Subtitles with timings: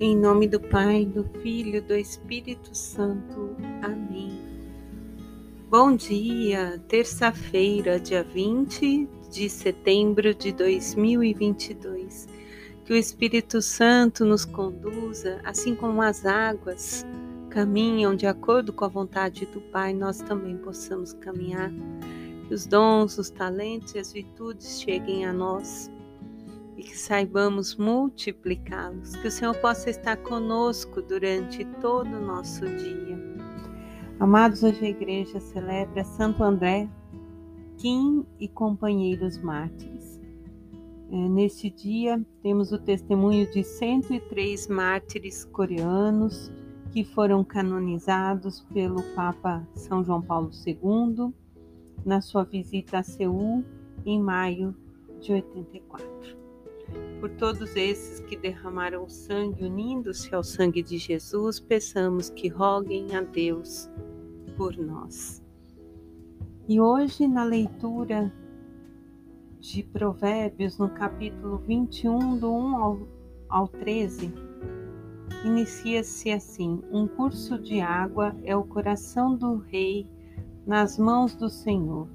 [0.00, 3.56] Em nome do Pai, do Filho, do Espírito Santo.
[3.82, 4.30] Amém.
[5.68, 12.28] Bom dia, terça-feira, dia 20 de setembro de 2022.
[12.84, 17.04] Que o Espírito Santo nos conduza, assim como as águas
[17.50, 21.72] caminham de acordo com a vontade do Pai, nós também possamos caminhar.
[22.46, 25.90] Que os dons, os talentos e as virtudes cheguem a nós
[26.78, 29.16] e que saibamos multiplicá-los.
[29.16, 33.18] Que o Senhor possa estar conosco durante todo o nosso dia.
[34.20, 36.88] Amados, hoje a igreja celebra Santo André,
[37.76, 40.20] Kim e companheiros mártires.
[41.10, 46.52] É, neste dia, temos o testemunho de 103 mártires coreanos
[46.92, 51.32] que foram canonizados pelo Papa São João Paulo II
[52.04, 53.64] na sua visita a Seul
[54.04, 54.74] em maio
[55.20, 56.38] de 84
[57.20, 63.22] por todos esses que derramaram sangue unindo-se ao sangue de Jesus, peçamos que roguem a
[63.22, 63.90] Deus
[64.56, 65.42] por nós.
[66.68, 68.32] E hoje, na leitura
[69.58, 73.08] de Provérbios, no capítulo 21, do 1 ao,
[73.48, 74.32] ao 13,
[75.44, 80.06] inicia-se assim: Um curso de água é o coração do rei
[80.66, 82.08] nas mãos do Senhor,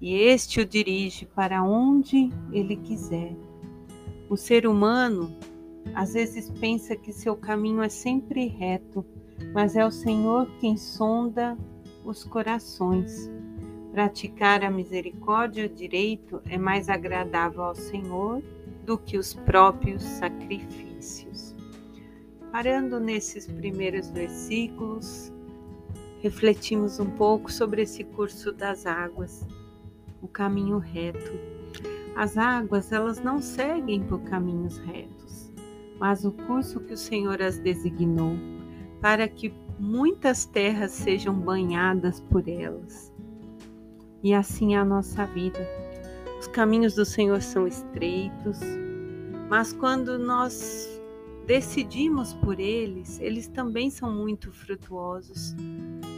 [0.00, 3.36] e este o dirige para onde ele quiser.
[4.28, 5.36] O ser humano
[5.94, 9.04] às vezes pensa que seu caminho é sempre reto,
[9.52, 11.58] mas é o Senhor quem sonda
[12.04, 13.30] os corações.
[13.92, 18.42] Praticar a misericórdia e o direito é mais agradável ao Senhor
[18.84, 21.54] do que os próprios sacrifícios.
[22.50, 25.32] Parando nesses primeiros versículos,
[26.20, 29.46] refletimos um pouco sobre esse curso das águas,
[30.22, 31.53] o caminho reto
[32.16, 35.52] as águas, elas não seguem por caminhos retos,
[35.98, 38.36] mas o curso que o Senhor as designou,
[39.00, 43.12] para que muitas terras sejam banhadas por elas.
[44.22, 45.58] E assim é a nossa vida.
[46.38, 48.60] Os caminhos do Senhor são estreitos,
[49.50, 50.88] mas quando nós
[51.46, 55.54] decidimos por eles, eles também são muito frutuosos,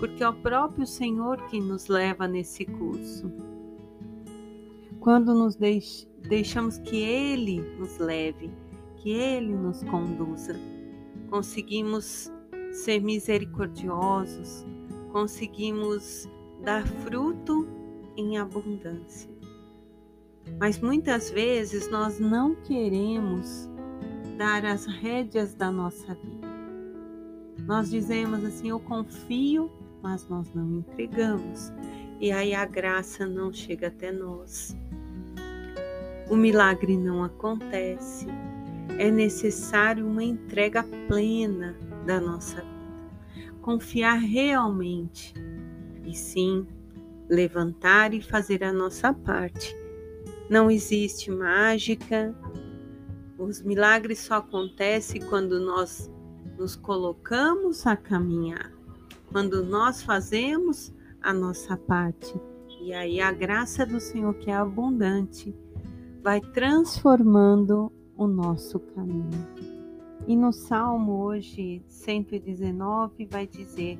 [0.00, 3.51] porque é o próprio Senhor quem nos leva nesse curso.
[5.02, 8.52] Quando nos deix deixamos que Ele nos leve,
[8.98, 10.54] que Ele nos conduza,
[11.28, 12.30] conseguimos
[12.70, 14.64] ser misericordiosos,
[15.10, 16.30] conseguimos
[16.62, 17.66] dar fruto
[18.16, 19.28] em abundância.
[20.60, 23.68] Mas muitas vezes nós não queremos
[24.38, 26.46] dar as rédeas da nossa vida.
[27.66, 29.68] Nós dizemos assim: Eu confio,
[30.00, 31.72] mas nós não entregamos.
[32.20, 34.76] E aí a graça não chega até nós
[36.32, 38.26] o milagre não acontece.
[38.96, 41.76] É necessário uma entrega plena
[42.06, 43.52] da nossa vida.
[43.60, 45.34] Confiar realmente
[46.06, 46.66] e sim
[47.28, 49.76] levantar e fazer a nossa parte.
[50.48, 52.34] Não existe mágica.
[53.36, 56.10] Os milagres só acontecem quando nós
[56.56, 58.72] nos colocamos a caminhar,
[59.30, 62.34] quando nós fazemos a nossa parte.
[62.80, 65.54] E aí a graça do Senhor que é abundante
[66.22, 69.46] vai transformando o nosso caminho.
[70.26, 73.98] E no Salmo hoje 119 vai dizer: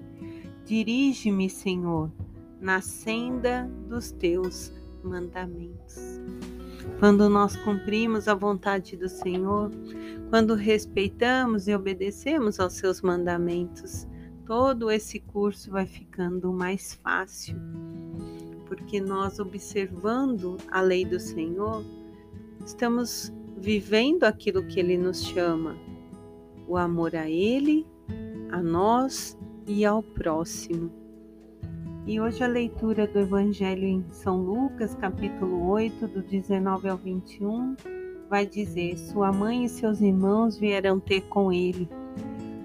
[0.65, 2.12] Dirige-me, Senhor,
[2.60, 4.72] na senda dos teus
[5.03, 6.21] mandamentos.
[7.00, 9.72] Quando nós cumprimos a vontade do Senhor,
[10.31, 14.06] quando respeitamos e obedecemos aos seus mandamentos,
[14.47, 17.56] todo esse curso vai ficando mais fácil,
[18.66, 21.84] porque nós observando a lei do Senhor,
[22.65, 25.77] estamos vivendo aquilo que Ele nos chama,
[26.67, 27.87] o amor a Ele,
[28.50, 30.91] a nós e ao próximo.
[32.05, 37.77] E hoje a leitura do Evangelho em São Lucas, capítulo 8, do 19 ao 21,
[38.28, 41.89] vai dizer: Sua mãe e seus irmãos vieram ter com ele,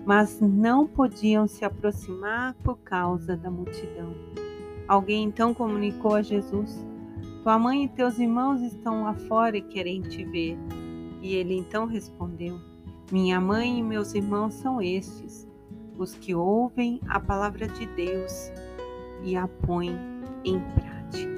[0.06, 4.16] mas não podiam se aproximar por causa da multidão.
[4.88, 6.83] Alguém então comunicou a Jesus:
[7.47, 10.57] tua mãe e teus irmãos estão lá fora e querem te ver.
[11.21, 12.59] E ele então respondeu:
[13.09, 15.47] Minha mãe e meus irmãos são estes,
[15.97, 18.51] os que ouvem a palavra de Deus
[19.23, 19.97] e a põem
[20.44, 21.31] em prática.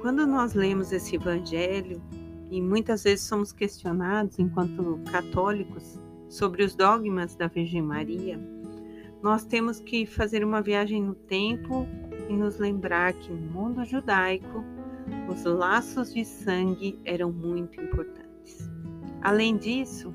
[0.00, 2.00] Quando nós lemos esse evangelho,
[2.52, 5.98] e muitas vezes somos questionados enquanto católicos
[6.28, 8.38] sobre os dogmas da Virgem Maria,
[9.20, 11.84] nós temos que fazer uma viagem no tempo
[12.28, 14.64] e nos lembrar que no mundo judaico
[15.28, 18.68] os laços de sangue eram muito importantes.
[19.22, 20.12] Além disso,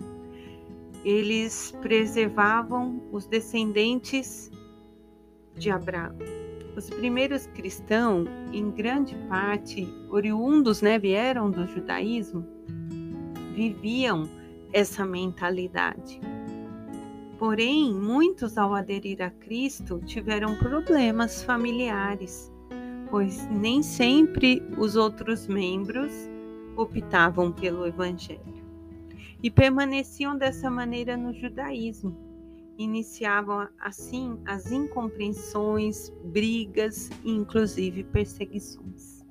[1.03, 4.49] eles preservavam os descendentes
[5.55, 6.17] de Abraão.
[6.75, 12.45] Os primeiros cristãos, em grande parte oriundos, né, vieram do judaísmo,
[13.53, 14.27] viviam
[14.71, 16.19] essa mentalidade.
[17.43, 22.49] Porém, muitos ao aderir a Cristo tiveram problemas familiares,
[23.09, 26.09] pois nem sempre os outros membros
[26.77, 28.63] optavam pelo evangelho.
[29.43, 32.15] E permaneciam dessa maneira no judaísmo.
[32.77, 39.21] Iniciavam assim as incompreensões, brigas e inclusive perseguições.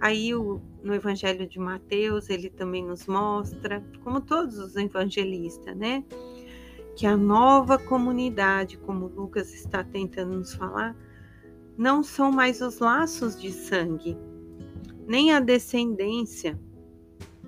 [0.00, 6.04] Aí o, no Evangelho de Mateus ele também nos mostra, como todos os evangelistas, né?
[6.96, 10.96] Que a nova comunidade, como Lucas está tentando nos falar,
[11.76, 14.16] não são mais os laços de sangue,
[15.06, 16.58] nem a descendência,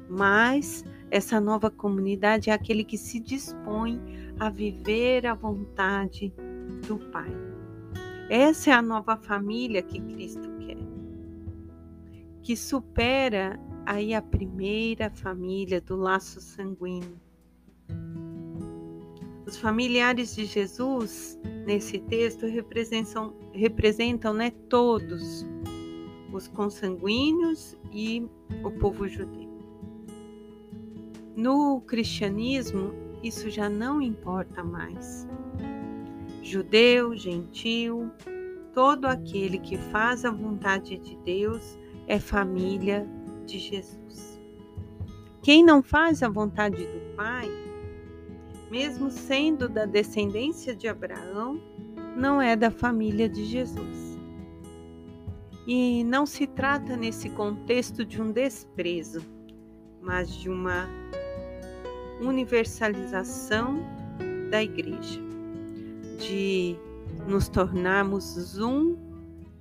[0.08, 4.00] mas essa nova comunidade é aquele que se dispõe
[4.38, 6.32] a viver a vontade
[6.86, 7.30] do Pai.
[8.28, 10.53] Essa é a nova família que Cristo
[12.44, 17.18] que supera aí a primeira família do laço sanguíneo.
[19.46, 25.46] Os familiares de Jesus, nesse texto, representam, representam né, todos
[26.34, 28.28] os consanguíneos e
[28.62, 29.50] o povo judeu.
[31.34, 32.92] No cristianismo,
[33.22, 35.26] isso já não importa mais.
[36.42, 38.10] Judeu, gentil,
[38.74, 43.08] todo aquele que faz a vontade de Deus é família
[43.46, 44.40] de Jesus.
[45.42, 47.48] Quem não faz a vontade do Pai,
[48.70, 51.60] mesmo sendo da descendência de Abraão,
[52.16, 54.18] não é da família de Jesus.
[55.66, 59.24] E não se trata nesse contexto de um desprezo,
[60.00, 60.88] mas de uma
[62.20, 63.78] universalização
[64.50, 65.20] da igreja,
[66.18, 66.76] de
[67.26, 68.96] nos tornarmos um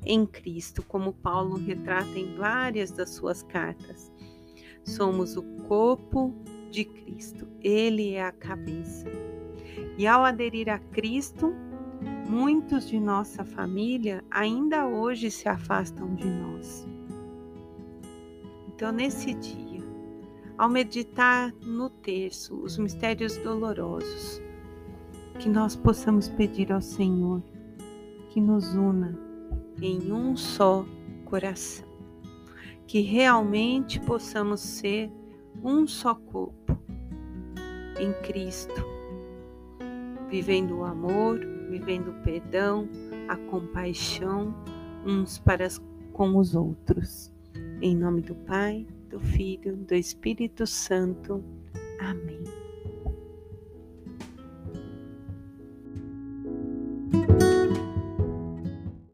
[0.06, 4.12] em Cristo, como Paulo retrata em várias das suas cartas.
[4.84, 6.34] Somos o corpo
[6.70, 9.08] de Cristo, Ele é a cabeça.
[9.98, 11.54] E ao aderir a Cristo,
[12.28, 16.88] muitos de nossa família ainda hoje se afastam de nós.
[18.68, 19.82] Então, nesse dia,
[20.58, 24.42] ao meditar no terço os mistérios dolorosos,
[25.40, 27.42] que nós possamos pedir ao Senhor
[28.30, 29.33] que nos una
[29.82, 30.86] em um só
[31.26, 31.88] coração.
[32.88, 35.12] Que realmente possamos ser
[35.64, 36.78] um só corpo
[38.00, 38.86] em Cristo,
[40.30, 41.40] vivendo o amor,
[41.70, 42.88] vivendo o perdão,
[43.28, 44.54] a compaixão
[45.06, 45.68] uns para
[46.12, 47.32] com os outros.
[47.82, 51.44] Em nome do Pai, do Filho, do Espírito Santo.
[52.00, 52.63] Amém.